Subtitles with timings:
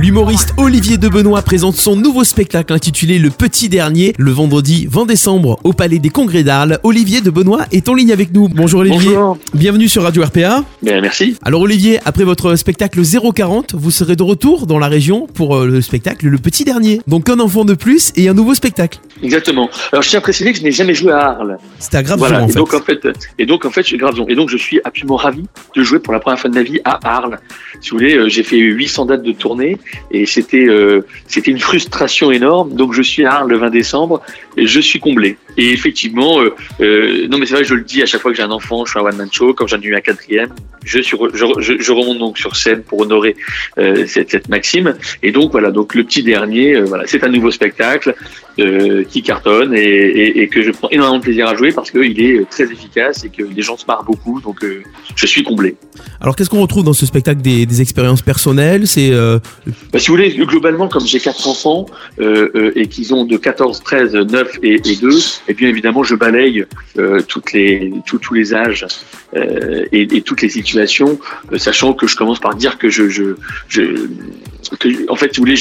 [0.00, 5.04] L'humoriste Olivier de Benoît présente son nouveau spectacle intitulé Le Petit Dernier le vendredi 20
[5.04, 6.78] décembre au Palais des Congrès d'Arles.
[6.84, 8.48] Olivier de Benoît est en ligne avec nous.
[8.48, 9.08] Bonjour Olivier.
[9.10, 9.36] Bonjour.
[9.52, 10.64] Bienvenue sur Radio RPA.
[10.82, 11.36] Bien, merci.
[11.42, 15.66] Alors Olivier, après votre spectacle 040, vous serez de retour dans la région pour euh,
[15.66, 17.02] le spectacle Le Petit Dernier.
[17.06, 19.00] Donc un enfant de plus et un nouveau spectacle.
[19.22, 19.68] Exactement.
[19.92, 21.58] Alors, je tiens à préciser que je n'ai jamais joué à Arles.
[21.78, 22.42] C'était à Graveson Voilà.
[22.44, 22.58] en et fait.
[22.58, 23.06] donc, en fait,
[23.38, 24.24] et donc, en fait, je Graveson.
[24.28, 25.44] Et donc, je suis absolument ravi
[25.76, 27.38] de jouer pour la première fois de ma vie à Arles.
[27.82, 29.76] Si vous voulez, euh, j'ai fait 800 dates de tournée
[30.10, 32.74] et c'était, euh, c'était une frustration énorme.
[32.74, 34.22] Donc, je suis à Arles le 20 décembre
[34.56, 35.36] et je suis comblé.
[35.56, 38.36] Et effectivement, euh, euh, non, mais c'est vrai, je le dis à chaque fois que
[38.36, 39.54] j'ai un enfant, je fais un one man show.
[39.54, 40.50] Quand j'en ai eu un quatrième,
[40.84, 43.36] je suis, je, je, je remonte donc sur scène pour honorer
[43.78, 44.94] euh, cette, cette maxime.
[45.22, 45.70] Et donc, voilà.
[45.70, 48.14] Donc, le petit dernier, euh, voilà, c'est un nouveau spectacle.
[48.60, 51.90] Euh, qui cartonne et, et, et que je prends énormément de plaisir à jouer parce
[51.90, 54.40] qu'il est très efficace et que les gens se marrent beaucoup.
[54.40, 54.82] Donc, euh,
[55.16, 55.76] je suis comblé.
[56.20, 58.86] Alors qu'est-ce qu'on retrouve dans ce spectacle des, des expériences personnelles?
[58.86, 59.38] C'est euh,
[59.92, 61.86] Bah, si vous voulez, globalement, comme j'ai quatre enfants
[62.20, 65.10] et qu'ils ont de 14, 13, 9 et, et 2,
[65.48, 66.64] et bien évidemment, je balaye
[67.28, 68.86] toutes les, tous- tous les âges
[69.92, 71.18] et, toutes les situations,
[71.56, 73.34] sachant que je commence par dire que je, je,
[73.68, 73.82] je
[75.08, 75.56] en fait, si vous voulez,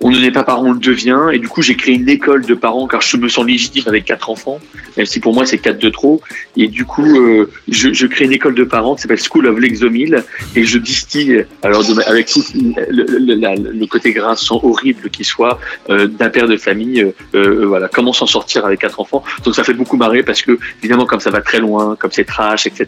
[0.00, 2.44] on ne n'est pas parent, on le devient, et du coup, j'ai créé une école
[2.44, 4.60] de parents car je me sens légitime avec quatre enfants,
[4.96, 6.20] même si pour moi c'est quatre de trop,
[6.56, 10.22] et du coup, euh, je, crée une école de parents qui s'appelle School of Lexomil,
[10.54, 15.58] et je distille, alors avec tout le, le- la- le côté grinçant horrible qui soit
[15.90, 19.22] euh, d'un père de famille, euh, voilà, comment s'en sortir avec quatre enfants.
[19.44, 22.24] Donc ça fait beaucoup marrer parce que évidemment comme ça va très loin, comme c'est
[22.24, 22.86] trash, etc.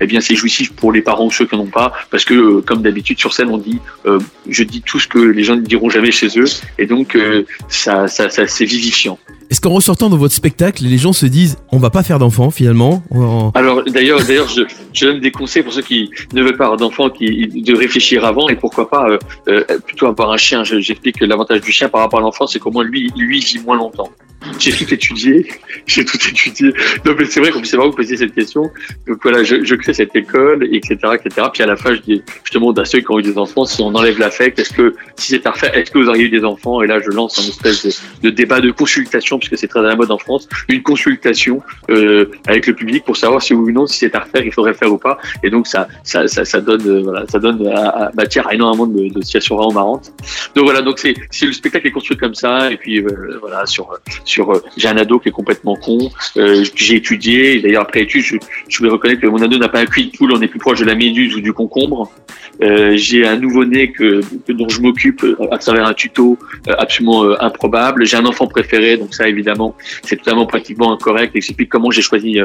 [0.00, 2.60] Eh bien c'est jouissif pour les parents ou ceux qui n'en ont pas, parce que
[2.60, 3.78] comme d'habitude sur scène on dit,
[4.48, 6.46] je dis tout ce que les gens ne diront jamais chez eux,
[6.78, 9.18] et donc euh, ça, ça, ça c'est vivifiant.
[9.50, 12.50] est-ce qu'en ressortant de votre spectacle, les gens se disent on va pas faire d'enfants
[12.50, 13.02] finalement?
[13.10, 16.64] On- Alors d'ailleurs, d'ailleurs, je, je donne des conseils pour ceux qui ne veulent pas
[16.64, 20.64] avoir d'enfants, qui de réfléchir avant et pourquoi pas euh, euh, plutôt avoir un chien.
[20.64, 23.40] Je- J'explique que l'avantage du chien par rapport à l'enfant, c'est qu'au moins lui, lui
[23.40, 24.10] vit moins longtemps.
[24.58, 25.46] J'ai tout étudié,
[25.86, 26.72] j'ai tout étudié.
[27.04, 28.70] Non c'est vrai qu'on c'est marrant que vous posiez cette question.
[29.06, 31.46] Donc voilà, je, je crée cette école, etc., etc.
[31.52, 33.64] Puis à la fin, je dis, je demande à ceux qui ont eu des enfants
[33.64, 36.30] si on enlève l'affect, est-ce que si c'est à refaire, est-ce que vous auriez eu
[36.30, 36.82] des enfants?
[36.82, 39.96] Et là, je lance un espèce de, débat de consultation puisque c'est très à la
[39.96, 41.60] mode en France, une consultation
[41.90, 44.52] euh, avec le public pour savoir si oui ou non si c'est à refaire, il
[44.52, 45.18] faudrait faire ou pas.
[45.42, 48.54] Et donc ça, ça, ça, ça donne, euh, voilà, ça donne à, à- matière à
[48.54, 50.12] énormément de, de situations vraiment marrantes.
[50.54, 52.70] Donc voilà, donc c'est le spectacle est construit comme ça.
[52.70, 56.10] Et puis euh, voilà, sur, sur, euh, j'ai un ado qui est complètement con.
[56.36, 57.60] Euh, j'ai étudié.
[57.60, 58.36] D'ailleurs après étude, je,
[58.68, 60.32] je vais reconnaître que mon ado n'a pas un cuit de poule.
[60.32, 62.10] On est plus proche de la méduse ou du concombre.
[62.62, 64.20] Euh, j'ai un nouveau-né que,
[64.52, 68.04] dont je m'occupe à travers un tuto absolument improbable.
[68.04, 71.32] J'ai un enfant préféré, donc ça évidemment c'est totalement pratiquement incorrect.
[71.34, 72.38] J'explique comment j'ai choisi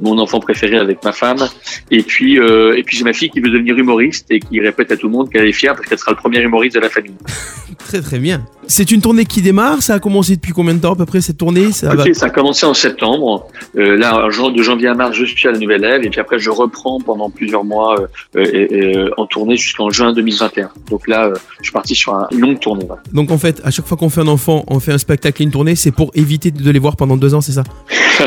[0.00, 1.48] mon enfant préféré avec ma femme.
[1.90, 4.96] Et puis et puis j'ai ma fille qui veut devenir humoriste et qui répète à
[4.96, 7.16] tout le monde qu'elle est fière parce qu'elle sera le premier humoriste de la famille.
[7.78, 8.44] Très très bien.
[8.66, 11.20] C'est une tournée qui démarre, ça a commencé depuis combien de temps à peu près
[11.36, 12.04] tournée ça va...
[12.14, 13.48] Ça a commencé en septembre.
[13.76, 16.38] Euh, là, de janvier à mars, je suis à la Nouvelle Ève et puis après
[16.38, 18.06] je reprends pendant plusieurs mois euh,
[18.36, 20.70] euh, et- et, en tournée jusqu'en juin 2021.
[20.90, 22.86] Donc là, euh, je suis parti sur un- une longue tournée.
[23.12, 25.44] Donc en fait, à chaque fois qu'on fait un enfant, on fait un spectacle et
[25.44, 27.64] une tournée, c'est pour éviter de les voir pendant deux ans, c'est ça?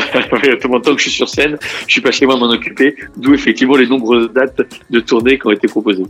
[0.60, 2.50] Tout le temps que je suis sur scène, je suis pas chez moi à m'en
[2.50, 6.04] occuper, d'où effectivement les nombreuses dates de tournée qui ont été proposées.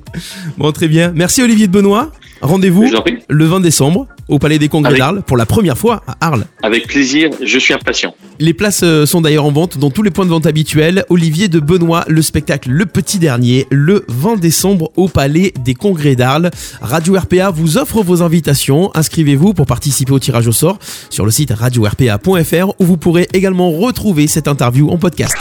[0.57, 1.13] Bon, très bien.
[1.15, 2.11] Merci Olivier de Benoît.
[2.41, 2.89] Rendez-vous
[3.29, 6.47] le 20 décembre au Palais des Congrès Avec- d'Arles pour la première fois à Arles.
[6.63, 8.15] Avec plaisir, je suis impatient.
[8.39, 11.05] Les places euh, sont d'ailleurs en vente dans tous les points de vente habituels.
[11.09, 16.15] Olivier de Benoît, le spectacle Le Petit Dernier, le 20 décembre au Palais des Congrès
[16.17, 16.51] d'Arles.
[16.81, 18.91] Radio RPA vous offre vos invitations.
[18.95, 20.79] Inscrivez-vous pour participer au tirage au sort
[21.11, 25.37] sur le site radio-rpa.fr où vous pourrez également retrouver cette interview en podcast.